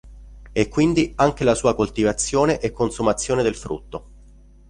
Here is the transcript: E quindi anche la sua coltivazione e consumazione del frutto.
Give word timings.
E 0.51 0.67
quindi 0.67 1.13
anche 1.17 1.43
la 1.43 1.53
sua 1.53 1.75
coltivazione 1.75 2.57
e 2.59 2.71
consumazione 2.71 3.43
del 3.43 3.53
frutto. 3.53 4.05